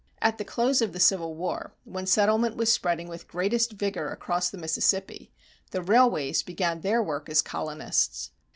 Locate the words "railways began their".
5.83-7.03